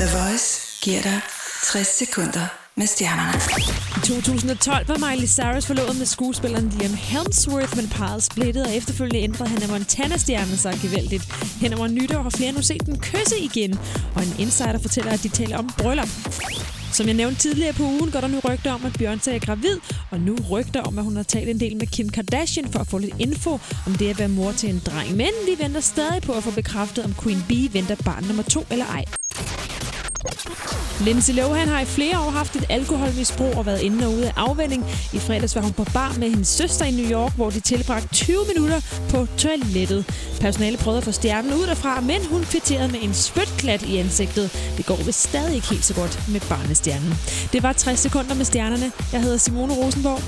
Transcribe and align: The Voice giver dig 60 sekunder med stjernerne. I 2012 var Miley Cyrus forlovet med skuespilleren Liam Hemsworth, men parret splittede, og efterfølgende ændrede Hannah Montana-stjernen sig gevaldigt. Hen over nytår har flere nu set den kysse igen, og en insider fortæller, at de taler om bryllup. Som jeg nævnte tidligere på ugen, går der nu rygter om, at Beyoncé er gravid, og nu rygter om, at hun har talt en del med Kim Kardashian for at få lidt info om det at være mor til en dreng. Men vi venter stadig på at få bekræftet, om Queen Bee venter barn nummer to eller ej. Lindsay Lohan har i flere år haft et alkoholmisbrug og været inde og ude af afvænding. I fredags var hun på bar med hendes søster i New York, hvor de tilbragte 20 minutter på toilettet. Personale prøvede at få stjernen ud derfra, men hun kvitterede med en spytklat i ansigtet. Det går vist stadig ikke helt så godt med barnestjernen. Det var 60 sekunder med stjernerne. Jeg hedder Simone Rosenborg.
The 0.00 0.08
Voice 0.18 0.48
giver 0.82 1.02
dig 1.02 1.20
60 1.72 1.86
sekunder 1.86 2.46
med 2.76 2.86
stjernerne. 2.86 3.38
I 3.96 4.00
2012 4.06 4.88
var 4.88 5.10
Miley 5.10 5.26
Cyrus 5.26 5.66
forlovet 5.66 5.96
med 5.98 6.06
skuespilleren 6.06 6.68
Liam 6.68 6.94
Hemsworth, 6.94 7.76
men 7.76 7.88
parret 7.88 8.22
splittede, 8.22 8.64
og 8.64 8.74
efterfølgende 8.74 9.20
ændrede 9.20 9.50
Hannah 9.50 9.70
Montana-stjernen 9.70 10.56
sig 10.56 10.78
gevaldigt. 10.82 11.24
Hen 11.60 11.74
over 11.74 11.86
nytår 11.86 12.22
har 12.22 12.30
flere 12.30 12.52
nu 12.52 12.62
set 12.62 12.86
den 12.86 12.98
kysse 13.00 13.38
igen, 13.38 13.78
og 14.14 14.22
en 14.22 14.34
insider 14.38 14.78
fortæller, 14.78 15.12
at 15.12 15.22
de 15.22 15.28
taler 15.28 15.58
om 15.58 15.70
bryllup. 15.78 16.08
Som 16.94 17.06
jeg 17.06 17.14
nævnte 17.14 17.40
tidligere 17.40 17.72
på 17.72 17.82
ugen, 17.82 18.10
går 18.10 18.20
der 18.20 18.28
nu 18.28 18.40
rygter 18.48 18.72
om, 18.72 18.84
at 18.84 19.00
Beyoncé 19.00 19.30
er 19.30 19.38
gravid, 19.38 19.78
og 20.10 20.20
nu 20.20 20.36
rygter 20.50 20.82
om, 20.82 20.98
at 20.98 21.04
hun 21.04 21.16
har 21.16 21.22
talt 21.22 21.48
en 21.48 21.60
del 21.60 21.76
med 21.76 21.86
Kim 21.86 22.08
Kardashian 22.08 22.72
for 22.72 22.78
at 22.78 22.86
få 22.86 22.98
lidt 22.98 23.14
info 23.18 23.58
om 23.86 23.94
det 23.94 24.10
at 24.10 24.18
være 24.18 24.28
mor 24.28 24.52
til 24.52 24.68
en 24.68 24.82
dreng. 24.86 25.16
Men 25.16 25.30
vi 25.46 25.62
venter 25.62 25.80
stadig 25.80 26.22
på 26.22 26.32
at 26.32 26.42
få 26.42 26.50
bekræftet, 26.50 27.04
om 27.04 27.14
Queen 27.22 27.44
Bee 27.48 27.72
venter 27.72 27.96
barn 28.04 28.24
nummer 28.24 28.42
to 28.42 28.66
eller 28.70 28.86
ej. 28.86 29.04
Lindsay 31.00 31.34
Lohan 31.34 31.68
har 31.68 31.80
i 31.80 31.84
flere 31.84 32.18
år 32.18 32.30
haft 32.30 32.56
et 32.56 32.64
alkoholmisbrug 32.68 33.56
og 33.56 33.66
været 33.66 33.80
inde 33.80 34.06
og 34.06 34.12
ude 34.12 34.26
af 34.26 34.32
afvænding. 34.36 34.84
I 35.12 35.18
fredags 35.18 35.54
var 35.56 35.62
hun 35.62 35.72
på 35.72 35.84
bar 35.94 36.14
med 36.18 36.30
hendes 36.30 36.48
søster 36.48 36.84
i 36.84 36.90
New 36.90 37.10
York, 37.10 37.32
hvor 37.36 37.50
de 37.50 37.60
tilbragte 37.60 38.08
20 38.14 38.36
minutter 38.54 38.80
på 39.08 39.26
toilettet. 39.38 40.04
Personale 40.40 40.76
prøvede 40.76 40.98
at 40.98 41.04
få 41.04 41.12
stjernen 41.12 41.52
ud 41.54 41.66
derfra, 41.66 42.00
men 42.00 42.26
hun 42.30 42.44
kvitterede 42.44 42.92
med 42.92 43.02
en 43.02 43.14
spytklat 43.14 43.82
i 43.82 43.96
ansigtet. 43.96 44.74
Det 44.76 44.86
går 44.86 44.96
vist 44.96 45.22
stadig 45.22 45.54
ikke 45.54 45.68
helt 45.68 45.84
så 45.84 45.94
godt 45.94 46.20
med 46.28 46.40
barnestjernen. 46.48 47.14
Det 47.52 47.62
var 47.62 47.72
60 47.72 48.00
sekunder 48.00 48.34
med 48.34 48.44
stjernerne. 48.44 48.92
Jeg 49.12 49.22
hedder 49.22 49.38
Simone 49.38 49.74
Rosenborg. 49.74 50.20